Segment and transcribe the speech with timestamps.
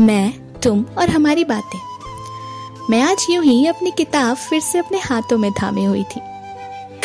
[0.00, 1.78] मैं, तुम और हमारी बातें।
[2.90, 6.20] मैं आज यूँ ही अपनी किताब फिर से अपने हाथों में थामे हुई थी।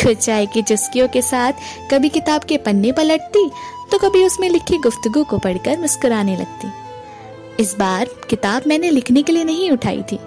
[0.04, 1.52] कुछ चाय की चुस्कियों के साथ
[1.90, 3.48] कभी किताब के पन्ने पलटती
[3.92, 9.32] तो कभी उसमें लिखी गुफ्तगु को पढ़कर मुस्कुराने लगती। इस बार किताब मैंने लिखने के
[9.32, 10.18] लिए नहीं उठाई थी।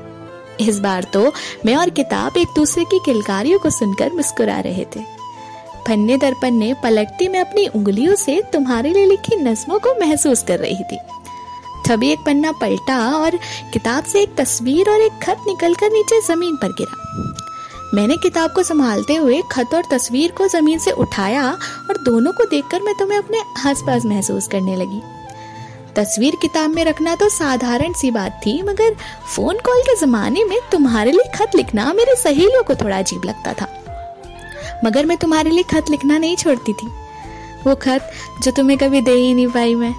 [0.59, 1.31] इस बार तो
[1.65, 5.01] मैं और किताब एक दूसरे की किलकारियों को सुनकर मुस्कुरा रहे थे।
[5.87, 10.59] पन्ने दर पन्ने पलटती मैं अपनी उंगलियों से तुम्हारे लिए लिखी नज्मों को महसूस कर
[10.59, 10.97] रही थी।
[11.87, 13.35] तभी एक पन्ना पलटा और
[13.73, 17.01] किताब से एक तस्वीर और एक खत निकलकर नीचे ज़मीन पर गिरा।
[17.93, 21.49] मैंने किताब को संभालते हुए खत और तस्वीर को ज़मीन से उठाया
[21.89, 25.01] और दोनों को देखकर मैं तुम्हें अपने आसपास महसूस करने लगी।
[25.95, 28.95] तस्वीर किताब में रखना तो साधारण सी बात थी, मगर
[29.35, 33.53] फ़ोन कॉल के जमाने में तुम्हारे लिए खत लिखना मेरे सहेलियों को थोड़ा अजीब लगता
[33.53, 33.67] था।
[34.85, 36.87] मगर मैं तुम्हारे लिए खत लिखना नहीं छोड़ती थी।
[37.67, 38.11] वो खत
[38.43, 39.93] जो तुम्हें कभी दे ही नहीं पाई मैं।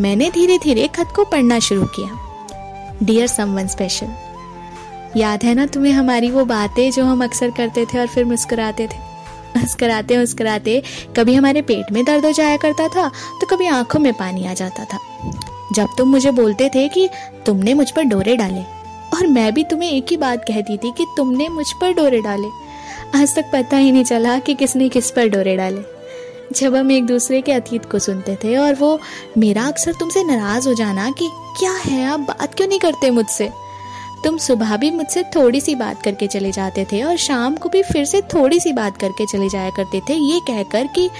[0.00, 4.08] मैंने धीरे धीरे खत को पढ़ना शुरू किया। डियर समवन स्पेशल
[5.16, 8.86] याद है ना तुम्हें हमारी वो बातें जो हम अक्सर करते थे और फिर मुस्कुराते
[8.86, 8.98] थे?
[9.56, 10.82] मुस्कुराते मुस्कुराते
[11.16, 13.08] कभी हमारे पेट में दर्द हो जाया करता था
[13.40, 14.98] तो कभी आँखों में पानी आ जाता था।
[15.74, 17.08] जब तुम मुझे बोलते थे कि
[17.46, 18.62] तुमने मुझ पर डोरे डाले,
[19.14, 22.48] और मैं भी तुम्हें एक ही बात कहती थी कि तुमने मुझ पर डोरे डाले,
[23.14, 25.99] आज तक पता ही नहीं चला कि किसने किस पर डोरे डाले।
[26.56, 29.00] जब हम एक दूसरे के अतीत को सुनते थे और वो,
[29.38, 33.50] मेरा अक्सर तुमसे नाराज़ हो जाना कि क्या है, आप बात क्यों नहीं करते मुझसे?
[34.24, 37.82] तुम सुबह भी मुझसे थोड़ी सी बात करके चले जाते थे और शाम को भी
[37.82, 41.10] फिर से थोड़ी सी बात करके चले जाया करते थे, ये कहकर कि,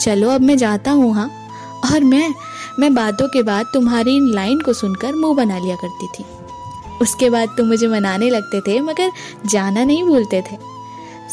[0.00, 1.30] चलो अब मैं जाता हूँ हाँ।
[1.92, 2.34] और मैं
[2.78, 6.24] मैं बातों के बाद तुम्हारी इन लाइन को सुनकर मुँह बना लिया करती थी।
[7.02, 9.10] उसके बाद तुम मुझे मनाने लगते थे, मगर
[9.46, 10.56] जाना नहीं भूलते थे।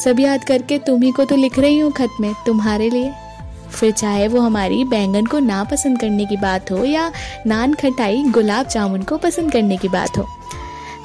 [0.03, 3.13] सब याद करके तुम ही को तो लिख रही हूँ खत में, तुम्हारे लिए।
[3.75, 7.11] फिर चाहे वो हमारी बैंगन को ना पसंद करने की बात हो या
[7.47, 10.27] नान खटाई गुलाब जामुन को पसंद करने की बात हो।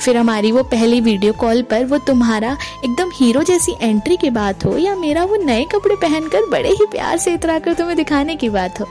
[0.04, 4.64] फिर हमारी वो पहली वीडियो कॉल पर वो तुम्हारा एकदम हीरो जैसी एंट्री की बात
[4.64, 8.36] हो या मेरा वो नए कपड़े पहनकर बड़े ही प्यार से इतरा कर तुम्हें दिखाने
[8.36, 8.86] की बात हो।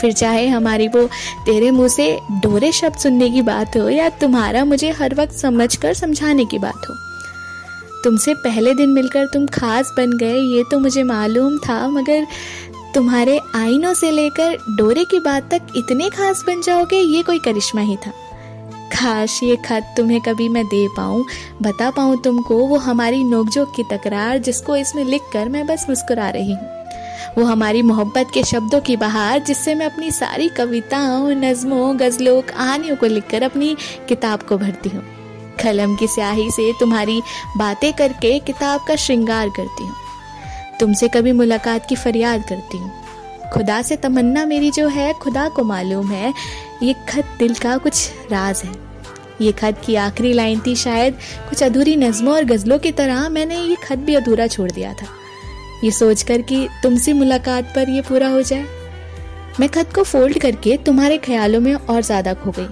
[0.00, 1.06] फिर चाहे हमारी वो
[1.46, 5.74] तेरे मुँह से डोरे शब्द सुनने की बात हो या तुम्हारा मुझे हर वक्त समझ
[5.76, 6.94] कर समझाने की बात हो।
[8.04, 12.26] तुमसे पहले दिन मिलकर तुम खास बन गए, ये तो मुझे मालूम था, मगर
[12.94, 17.80] तुम्हारे आईनों से लेकर डोरे की बात तक इतने खास बन जाओगे, ये कोई करिश्मा
[17.80, 18.10] ही था।
[18.92, 21.24] काश ये खत तुम्हें कभी मैं दे पाऊँ,
[21.62, 26.30] बता पाऊँ तुमको, वो हमारी नोकझोंक की तकरार जिसको इसमें लिख कर मैं बस मुस्कुरा
[26.30, 26.76] रही हूँ।
[27.38, 32.96] वो हमारी मोहब्बत के शब्दों की बहार जिससे मैं अपनी सारी कविताओं, नज्मों, गज़लों, कहानियों
[32.96, 33.76] को लिखकर अपनी
[34.08, 35.04] किताब को भरती हूँ।
[35.62, 37.22] कलम की स्याही से तुम्हारी
[37.56, 39.94] बातें करके किताब का श्रृंगार करती हूँ।
[40.80, 42.92] तुमसे कभी मुलाकात की फरियाद करती हूँ।
[43.52, 46.34] खुदा से तमन्ना मेरी जो है, खुदा को मालूम है,
[46.82, 48.72] ये खत दिल का कुछ राज है।
[49.40, 51.18] ये खत की आखिरी लाइन थी शायद
[51.48, 55.06] कुछ अधूरी नज्मों और गज़लों की तरह, मैंने ये खत भी अधूरा छोड़ दिया था।
[55.84, 58.66] ये सोचकर कि तुमसे मुलाकात पर ये पूरा हो जाए।
[59.60, 62.66] मैं खत को फोल्ड करके तुम्हारे ख्यालों में और ज़्यादा खो गई।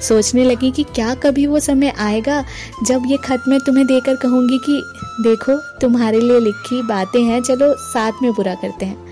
[0.00, 2.44] सोचने लगी कि क्या कभी वो समय आएगा
[2.84, 4.82] जब ये खत मैं तुम्हें देकर कहूँगी कि
[5.20, 9.04] देखो, तुम्हारे लिए लिखी बातें हैं, चलो साथ में पूरा करते हैं।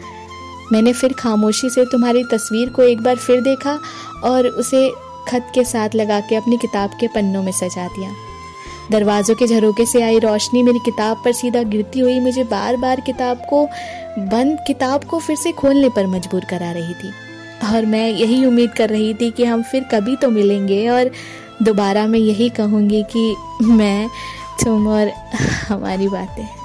[0.73, 3.79] मैंने फिर खामोशी से तुम्हारी तस्वीर को एक बार फिर देखा
[4.25, 4.91] और उसे
[5.29, 8.13] खत के साथ लगा के अपनी किताब के पन्नों में सजा दिया।
[8.91, 13.01] दरवाज़ों के झरोके से आई रोशनी मेरी किताब पर सीधा गिरती हुई मुझे बार बार
[13.01, 13.67] किताब को,
[14.19, 17.13] बंद किताब को फिर से खोलने पर मजबूर करा रही थी।
[17.65, 21.11] और मैं यही उम्मीद कर रही थी कि हम फिर कभी तो मिलेंगे और
[21.63, 24.09] दोबारा मैं यही कहूँगी कि मैं
[24.65, 25.09] तुम और
[25.69, 26.62] हमारी बातें।